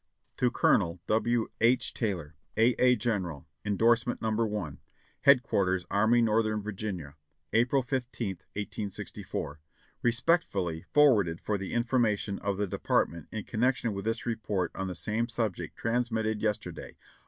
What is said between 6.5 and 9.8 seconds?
Virginia. "April 15th, 1864.